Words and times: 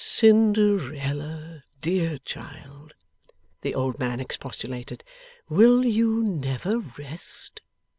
'Cinderella, 0.03 1.63
dear 1.83 2.17
child,' 2.25 2.95
the 3.61 3.75
old 3.75 3.99
man 3.99 4.19
expostulated, 4.19 5.03
'will 5.47 5.85
you 5.85 6.23
never 6.23 6.79
rest? 6.97 7.61